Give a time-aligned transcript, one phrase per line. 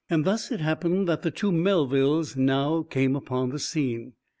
[0.09, 4.13] Thus it happened that the two Melvilles now came upon the scene.